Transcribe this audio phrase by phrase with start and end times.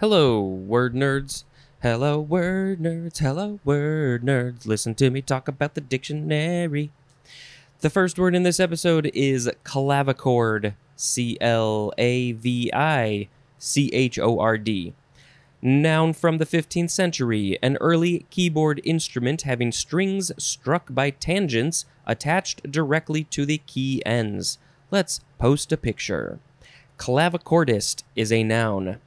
[0.00, 1.42] Hello, word nerds.
[1.82, 3.18] Hello, word nerds.
[3.18, 4.64] Hello, word nerds.
[4.64, 6.92] Listen to me talk about the dictionary.
[7.80, 10.74] The first word in this episode is clavichord.
[10.94, 13.26] C L A V I
[13.58, 14.94] C H O R D.
[15.60, 22.70] Noun from the 15th century, an early keyboard instrument having strings struck by tangents attached
[22.70, 24.58] directly to the key ends.
[24.92, 26.38] Let's post a picture.
[26.98, 29.00] Clavichordist is a noun.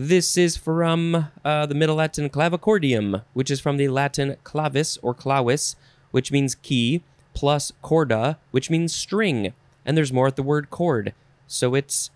[0.00, 5.12] This is from uh, the Middle Latin clavicordium, which is from the Latin clavis or
[5.12, 5.74] clavis,
[6.12, 7.02] which means key,
[7.34, 9.52] plus corda, which means string.
[9.84, 11.14] And there's more at the word chord.
[11.48, 12.12] So it's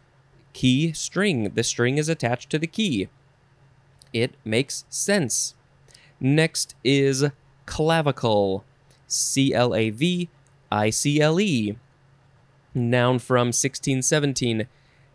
[0.52, 1.54] key string.
[1.54, 3.08] The string is attached to the key.
[4.12, 5.56] It makes sense.
[6.20, 7.30] Next is
[7.66, 8.64] clavicle.
[9.08, 10.28] C L A V
[10.70, 11.76] I C L E.
[12.76, 14.68] Noun from 1617.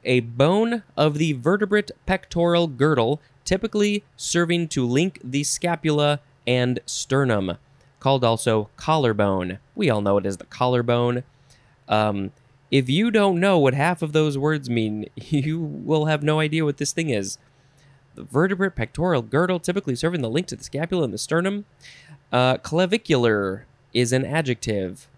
[0.07, 7.57] A bone of the vertebrate pectoral girdle, typically serving to link the scapula and sternum,
[7.99, 9.59] called also collarbone.
[9.75, 11.23] We all know it as the collarbone.
[11.89, 12.31] Um,
[12.71, 16.63] if you don't know what half of those words mean, you will have no idea
[16.63, 17.37] what this thing is.
[18.15, 21.65] The vertebrate pectoral girdle, typically serving the link to the scapula and the sternum.
[22.31, 25.09] Uh, clavicular is an adjective.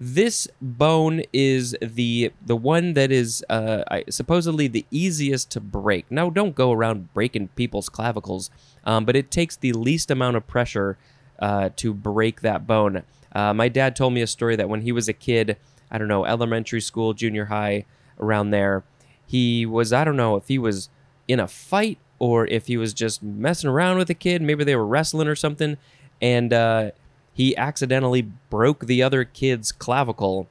[0.00, 6.08] This bone is the the one that is uh, supposedly the easiest to break.
[6.08, 8.48] Now, don't go around breaking people's clavicles,
[8.84, 10.98] um, but it takes the least amount of pressure
[11.40, 13.02] uh, to break that bone.
[13.34, 15.56] Uh, my dad told me a story that when he was a kid,
[15.90, 17.84] I don't know, elementary school, junior high,
[18.20, 18.84] around there,
[19.26, 20.90] he was I don't know if he was
[21.26, 24.42] in a fight or if he was just messing around with a kid.
[24.42, 25.76] Maybe they were wrestling or something,
[26.22, 26.90] and uh,
[27.38, 30.48] he accidentally broke the other kid's clavicle,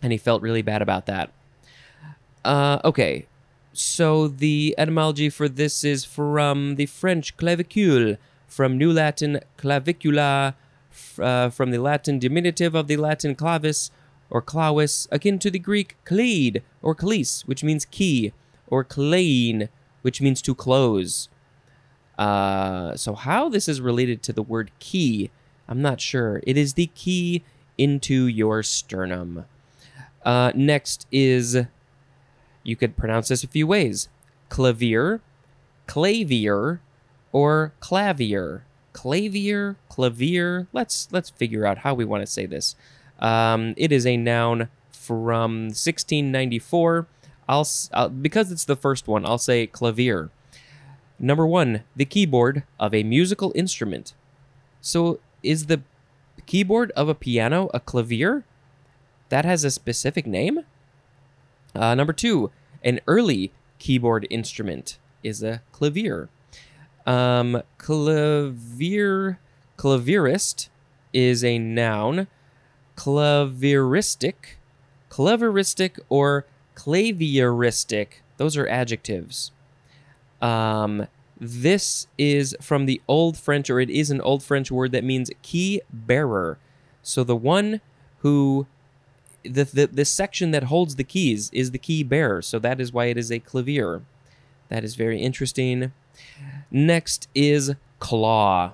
[0.00, 1.32] and he felt really bad about that.
[2.44, 3.26] Uh, okay,
[3.72, 10.54] so the etymology for this is from the French clavicule, from New Latin clavicula,
[11.18, 13.90] uh, from the Latin diminutive of the Latin clavis
[14.30, 18.32] or clavis, akin to the Greek kleid or kleis, which means key,
[18.68, 19.68] or klein,
[20.02, 21.28] which means to close.
[22.16, 25.32] Uh, so how this is related to the word key,
[25.72, 26.42] I'm not sure.
[26.46, 27.42] It is the key
[27.78, 29.46] into your sternum.
[30.22, 31.62] Uh, next is,
[32.62, 34.10] you could pronounce this a few ways:
[34.50, 35.22] clavier,
[35.86, 36.82] clavier,
[37.32, 38.64] or clavier.
[38.92, 40.66] Clavier, clavier.
[40.74, 42.76] Let's let's figure out how we want to say this.
[43.18, 47.06] Um, it is a noun from 1694.
[47.48, 49.24] I'll, I'll because it's the first one.
[49.24, 50.28] I'll say clavier.
[51.18, 54.12] Number one, the keyboard of a musical instrument.
[54.82, 55.82] So is the
[56.46, 58.44] keyboard of a piano a clavier?
[59.28, 60.60] That has a specific name?
[61.74, 62.50] Uh, number two,
[62.82, 66.28] an early keyboard instrument is a clavier.
[67.06, 69.38] Um, clavier,
[69.76, 70.68] clavierist
[71.12, 72.28] is a noun.
[72.96, 74.34] Clavieristic,
[75.10, 78.06] clavieristic, or clavieristic.
[78.36, 79.50] Those are adjectives.
[80.40, 81.06] Um,
[81.44, 85.28] this is from the Old French, or it is an Old French word that means
[85.42, 86.56] key bearer.
[87.02, 87.80] So the one
[88.18, 88.68] who,
[89.42, 92.42] the, the the section that holds the keys is the key bearer.
[92.42, 94.02] So that is why it is a clavier.
[94.68, 95.92] That is very interesting.
[96.70, 98.72] Next is claw.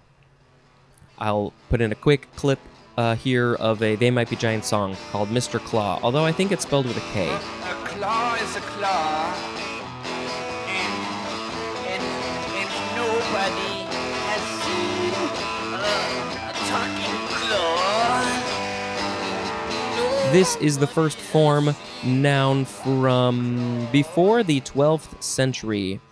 [1.18, 2.60] I'll put in a quick clip
[2.98, 5.58] uh, here of a They Might Be Giant song called Mr.
[5.58, 7.28] Claw, although I think it's spelled with a K.
[7.28, 9.57] A claw is a claw,
[20.32, 21.74] This is the first form
[22.04, 26.02] noun from before the 12th century.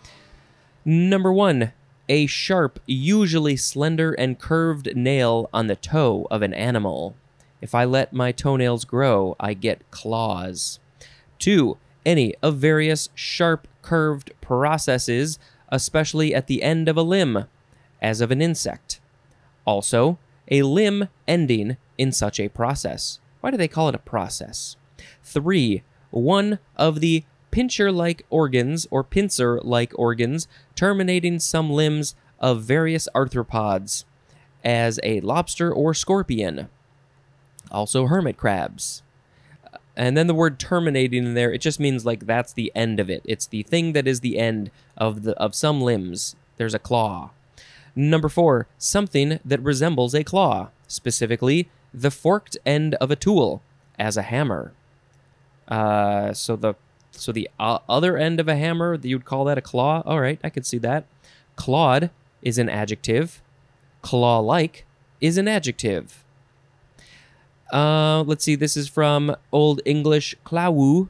[0.87, 1.72] Number one,
[2.09, 7.15] a sharp, usually slender and curved nail on the toe of an animal.
[7.60, 10.78] If I let my toenails grow, I get claws.
[11.38, 15.38] Two, any of various sharp, curved processes,
[15.69, 17.45] especially at the end of a limb,
[18.01, 18.98] as of an insect.
[19.66, 20.18] Also,
[20.51, 23.21] a limb ending in such a process.
[23.47, 24.75] Why do they call it a process?
[25.22, 27.22] Three, one of the
[27.53, 34.03] pincher like organs or pincer like organs terminating some limbs of various arthropods,
[34.65, 36.69] as a lobster or scorpion.
[37.71, 39.04] Also, hermit crabs.
[39.72, 42.99] Uh, and then the word terminating in there, it just means like that's the end
[42.99, 43.22] of it.
[43.25, 46.34] It's the thing that is the end of the of some limbs.
[46.57, 47.31] There's a claw.
[47.95, 53.63] Number four, something that resembles a claw, specifically the forked end of a tool,
[53.98, 54.72] as a hammer.
[55.66, 56.75] Uh, so the
[57.13, 60.03] So the uh, other end of a hammer, you'd call that a claw.
[60.04, 61.07] All right, I could see that.
[61.57, 62.10] Clawed
[62.43, 63.41] is an adjective.
[64.03, 64.84] Claw like
[65.19, 66.22] is an adjective.
[67.72, 71.09] Uh, let's see, this is from Old English clawu,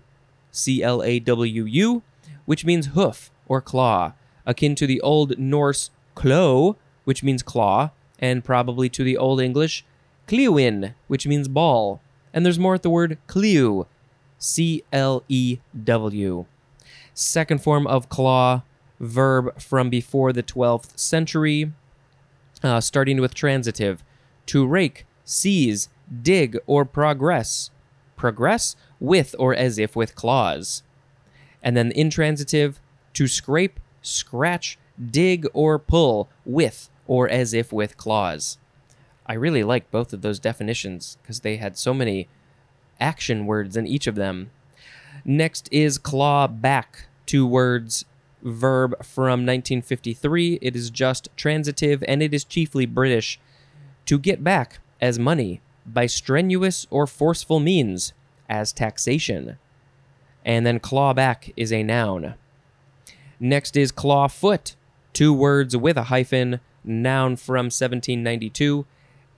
[0.53, 2.03] C L A W U,
[2.47, 4.13] which means hoof or claw,
[4.47, 7.91] akin to the Old Norse klo, which means claw,
[8.21, 9.85] and probably to the Old English
[10.27, 12.01] clewin, which means ball.
[12.33, 13.87] And there's more at the word clew,
[14.39, 16.45] C L E W.
[17.15, 18.63] Second form of claw,
[19.01, 21.73] verb from before the 12th century,
[22.63, 24.03] uh, starting with transitive.
[24.47, 25.89] To rake, seize,
[26.23, 27.71] dig, or progress.
[28.17, 30.83] Progress with or as if with claws.
[31.63, 32.81] And then intransitive,
[33.15, 34.79] to scrape, scratch,
[35.11, 38.59] dig, or pull with or as if with claws.
[39.27, 42.29] I really like both of those definitions because they had so many
[43.01, 44.51] action words in each of them.
[45.25, 48.05] Next is claw back, two words,
[48.43, 50.61] verb from 1953.
[50.63, 53.41] It is just transitive and it is chiefly British.
[54.07, 58.13] To get back as money by strenuous or forceful means
[58.49, 59.59] as taxation.
[60.45, 62.35] And then claw back is a noun.
[63.41, 64.77] Next is claw foot,
[65.13, 68.87] two words with a hyphen, noun from 1792.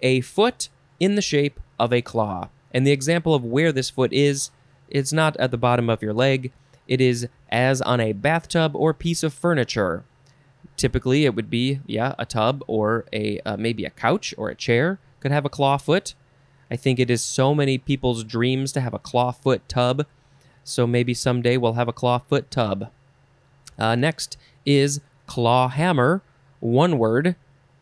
[0.00, 0.68] A foot
[1.00, 2.48] in the shape of a claw.
[2.72, 4.50] And the example of where this foot is,
[4.88, 6.52] it's not at the bottom of your leg,
[6.86, 10.04] it is as on a bathtub or piece of furniture.
[10.76, 14.54] Typically, it would be, yeah, a tub or a uh, maybe a couch or a
[14.54, 16.14] chair could have a claw foot.
[16.70, 20.06] I think it is so many people's dreams to have a claw foot tub.
[20.64, 22.90] So maybe someday we'll have a claw foot tub.
[23.78, 24.36] Uh, next
[24.66, 26.22] is claw hammer,
[26.60, 27.36] one word,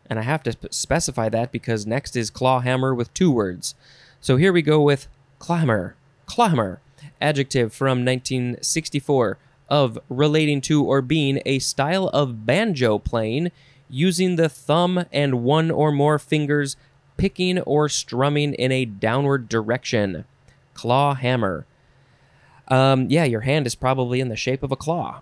[0.09, 3.75] and I have to specify that because next is claw hammer with two words.
[4.21, 5.07] So here we go with
[5.39, 5.95] clawhammer,
[6.25, 6.79] clawhammer,
[7.21, 9.37] adjective from 1964
[9.69, 13.51] of relating to or being a style of banjo playing
[13.89, 16.75] using the thumb and one or more fingers
[17.17, 20.25] picking or strumming in a downward direction.
[20.73, 21.65] Claw hammer.
[22.67, 25.21] Um, yeah, your hand is probably in the shape of a claw.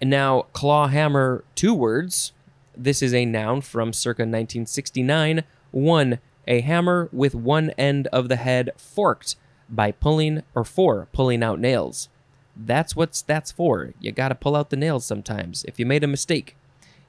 [0.00, 2.32] And now, claw hammer, two words.
[2.76, 5.44] This is a noun from circa 1969.
[5.70, 9.36] One, a hammer with one end of the head forked
[9.68, 12.08] by pulling or for pulling out nails.
[12.56, 13.92] That's what that's for.
[14.00, 15.64] You got to pull out the nails sometimes.
[15.64, 16.56] If you made a mistake,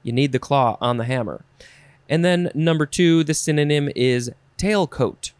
[0.02, 1.44] you need the claw on the hammer.
[2.08, 5.32] And then number two, the synonym is tailcoat.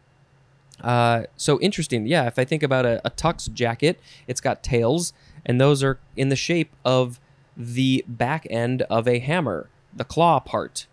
[0.81, 2.05] Uh, so interesting.
[2.05, 5.13] Yeah, if I think about a, a tux jacket, it's got tails,
[5.45, 7.19] and those are in the shape of
[7.55, 10.87] the back end of a hammer, the claw part.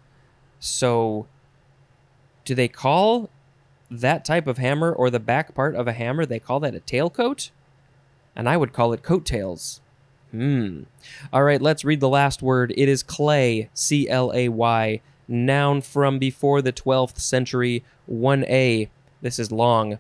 [0.59, 1.27] So,
[2.45, 3.31] do they call
[3.91, 6.81] that type of hammer or the back part of a hammer, they call that a
[6.81, 7.51] tailcoat?
[8.35, 9.81] And I would call it coattails.
[10.31, 10.83] Hmm.
[11.33, 12.73] All right, let's read the last word.
[12.77, 18.89] It is clay, C L A Y, noun from before the 12th century, 1A.
[19.23, 19.99] This is long.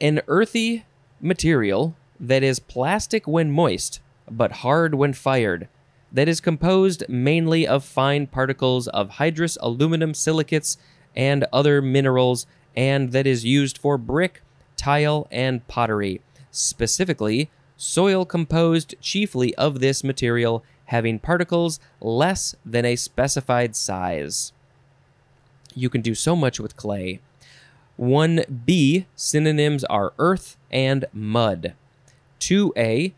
[0.00, 0.84] An earthy
[1.20, 5.68] material that is plastic when moist, but hard when fired,
[6.16, 10.78] that is composed mainly of fine particles of hydrous aluminum silicates
[11.14, 14.40] and other minerals, and that is used for brick,
[14.78, 16.22] tile, and pottery.
[16.50, 24.54] Specifically, soil composed chiefly of this material having particles less than a specified size.
[25.74, 27.20] You can do so much with clay.
[28.00, 31.74] 1b synonyms are earth and mud.
[32.40, 33.12] 2a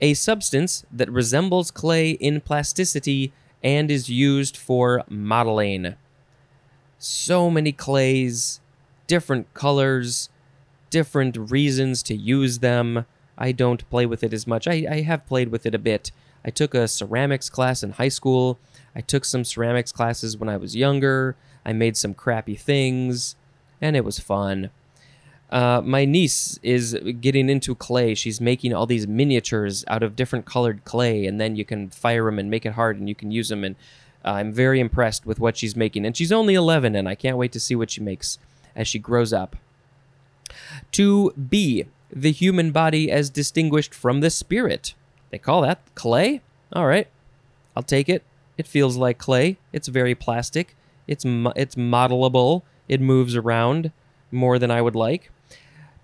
[0.00, 5.94] a substance that resembles clay in plasticity and is used for modeling.
[6.98, 8.60] So many clays,
[9.06, 10.28] different colors,
[10.90, 13.06] different reasons to use them.
[13.36, 14.66] I don't play with it as much.
[14.66, 16.10] I, I have played with it a bit.
[16.44, 18.58] I took a ceramics class in high school.
[18.94, 21.36] I took some ceramics classes when I was younger.
[21.64, 23.36] I made some crappy things,
[23.80, 24.70] and it was fun.
[25.50, 28.14] Uh, my niece is getting into clay.
[28.14, 32.24] She's making all these miniatures out of different colored clay, and then you can fire
[32.24, 33.64] them and make it hard, and you can use them.
[33.64, 33.76] And
[34.24, 36.04] uh, I'm very impressed with what she's making.
[36.04, 38.38] And she's only 11, and I can't wait to see what she makes
[38.76, 39.56] as she grows up.
[40.92, 44.94] To B, the human body as distinguished from the spirit.
[45.30, 46.42] They call that clay?
[46.72, 47.08] All right.
[47.76, 48.22] I'll take it.
[48.56, 49.56] It feels like clay.
[49.72, 50.74] It's very plastic.
[51.06, 52.62] It's mo- it's modelable.
[52.88, 53.92] It moves around
[54.30, 55.30] more than I would like.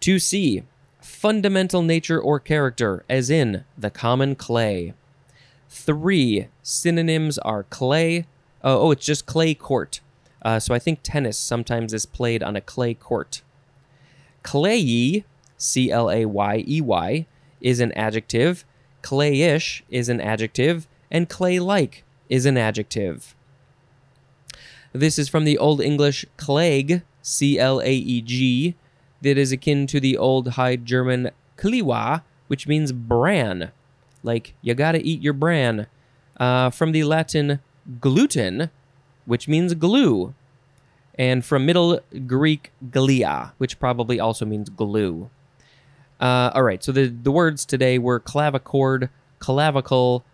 [0.00, 0.64] 2C,
[1.00, 4.94] fundamental nature or character, as in the common clay.
[5.68, 6.48] 3.
[6.62, 8.20] Synonyms are clay.
[8.62, 10.00] Uh, oh, it's just clay court.
[10.42, 13.42] Uh, so I think tennis sometimes is played on a clay court.
[14.42, 15.24] Clayey,
[15.56, 17.26] C L A Y E Y,
[17.60, 18.64] is an adjective,
[19.02, 23.34] clayish is an adjective, and clay like is an adjective.
[24.92, 28.76] This is from the Old English clegg, C L A E G,
[29.24, 33.72] that is akin to the Old High German kliwa, which means bran.
[34.22, 35.86] Like, you gotta eat your bran.
[36.36, 37.60] Uh, from the Latin
[38.00, 38.70] gluten,
[39.24, 40.34] which means glue.
[41.16, 45.30] And from Middle Greek glia, which probably also means glue.
[46.20, 50.24] Uh, all right, so the, the words today were clavichord, clavicle,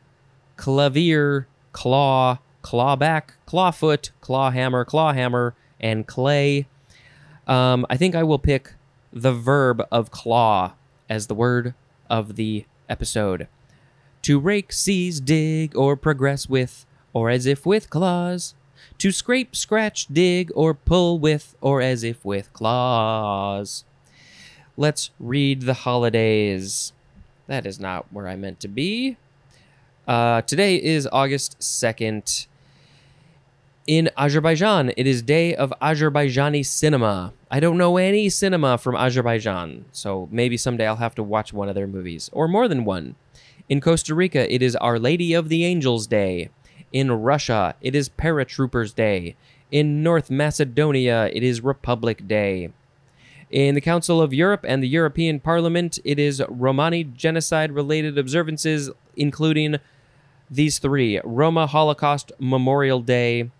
[0.56, 6.66] clavier, claw, clawback, clawfoot, clawhammer, clawhammer, and clay.
[7.46, 8.74] Um, I think I will pick
[9.12, 10.72] the verb of claw
[11.08, 11.74] as the word
[12.08, 13.48] of the episode.
[14.22, 18.54] To rake, seize, dig, or progress with, or as if with claws.
[18.98, 23.84] To scrape, scratch, dig, or pull with, or as if with claws.
[24.76, 26.92] Let's read the holidays.
[27.46, 29.16] That is not where I meant to be.
[30.06, 32.46] Uh, today is August 2nd.
[33.86, 37.32] In Azerbaijan, it is Day of Azerbaijani Cinema.
[37.50, 41.70] I don't know any cinema from Azerbaijan, so maybe someday I'll have to watch one
[41.70, 43.16] of their movies, or more than one.
[43.70, 46.50] In Costa Rica, it is Our Lady of the Angels Day.
[46.92, 49.34] In Russia, it is Paratroopers Day.
[49.72, 52.70] In North Macedonia, it is Republic Day.
[53.50, 58.90] In the Council of Europe and the European Parliament, it is Romani genocide related observances,
[59.16, 59.76] including
[60.50, 63.50] these three Roma Holocaust Memorial Day,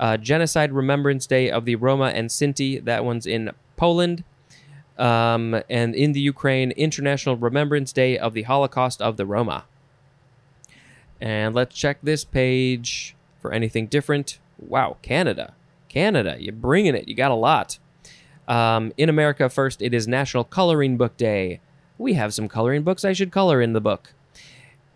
[0.00, 4.24] uh, Genocide Remembrance Day of the Roma and Sinti, that one's in Poland.
[4.98, 9.64] Um, and in the Ukraine, International Remembrance Day of the Holocaust of the Roma.
[11.20, 14.38] And let's check this page for anything different.
[14.58, 15.54] Wow, Canada.
[15.88, 17.06] Canada, you're bringing it.
[17.08, 17.78] You got a lot.
[18.48, 21.60] Um, in America, first, it is National Coloring Book Day.
[21.98, 23.04] We have some coloring books.
[23.04, 24.14] I should color in the book.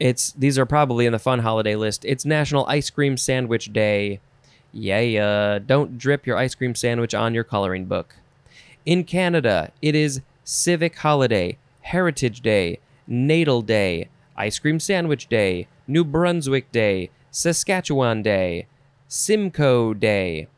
[0.00, 2.04] It's these are probably in the fun holiday list.
[2.04, 4.20] It's National Ice Cream Sandwich Day.
[4.76, 8.16] Yeah, uh, don't drip your ice cream sandwich on your coloring book.
[8.84, 16.04] In Canada, it is Civic Holiday, Heritage Day, Natal Day, Ice Cream Sandwich Day, New
[16.04, 18.66] Brunswick Day, Saskatchewan Day,
[19.06, 20.48] Simcoe Day.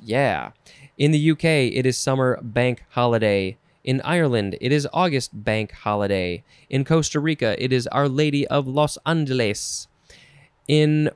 [0.00, 0.52] Yeah.
[0.96, 3.56] In the UK, it is Summer Bank Holiday.
[3.82, 6.44] In Ireland, it is August Bank Holiday.
[6.70, 9.88] In Costa Rica, it is Our Lady of Los Angeles.
[10.68, 11.10] In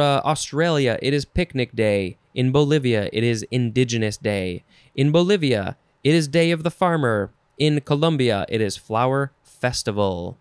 [0.00, 2.16] uh, Australia, it is Picnic Day.
[2.34, 4.64] In Bolivia, it is Indigenous Day.
[4.94, 7.30] In Bolivia, it is Day of the Farmer.
[7.58, 10.38] In Colombia, it is Flower Festival.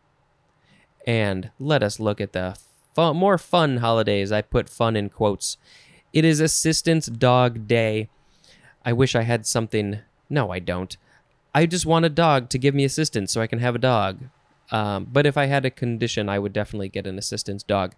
[1.06, 2.58] And let us look at the
[2.98, 4.32] more fun holidays.
[4.32, 5.58] I put fun in quotes.
[6.14, 8.10] It is Assistance Dog Day.
[8.84, 10.00] I wish I had something.
[10.30, 10.98] No, I don't.
[11.54, 14.20] I just want a dog to give me assistance so I can have a dog.
[14.72, 17.94] Um, but if I had a condition, I would definitely get an assistance dog.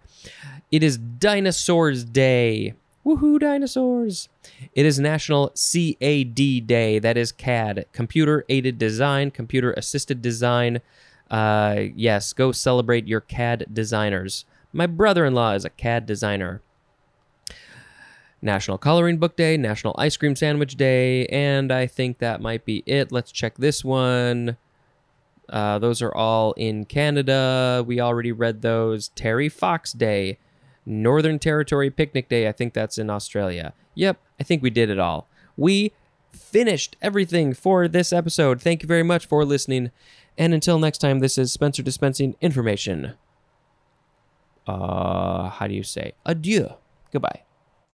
[0.70, 2.74] It is Dinosaurs Day.
[3.06, 4.30] Woohoo, dinosaurs!
[4.72, 6.34] It is National CAD
[6.66, 6.98] Day.
[6.98, 10.80] That is CAD, Computer Aided Design, Computer Assisted Design.
[11.30, 14.46] Uh, yes, go celebrate your CAD designers.
[14.72, 16.62] My brother in law is a CAD designer.
[18.40, 22.82] National Coloring Book Day, National Ice Cream Sandwich Day, and I think that might be
[22.86, 23.12] it.
[23.12, 24.56] Let's check this one.
[25.48, 27.84] Uh, those are all in Canada.
[27.86, 29.08] We already read those.
[29.08, 30.38] Terry Fox Day,
[30.86, 32.48] Northern Territory Picnic Day.
[32.48, 33.72] I think that's in Australia.
[33.94, 35.28] Yep, I think we did it all.
[35.56, 35.92] We
[36.32, 38.60] finished everything for this episode.
[38.60, 39.90] Thank you very much for listening.
[40.36, 43.14] And until next time, this is Spencer dispensing information.
[44.66, 46.14] Uh, how do you say?
[46.26, 46.70] Adieu.
[47.12, 47.43] Goodbye.